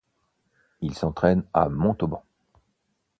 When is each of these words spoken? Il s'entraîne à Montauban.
Il 0.81 0.95
s'entraîne 0.95 1.43
à 1.53 1.69
Montauban. 1.69 2.23